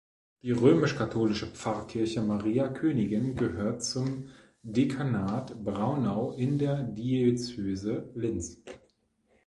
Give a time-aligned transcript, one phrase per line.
[0.41, 4.29] Die römisch-katholische Pfarrkirche Maria Königin gehört zum
[4.63, 8.57] Dekanat Braunau in der Diözese Linz.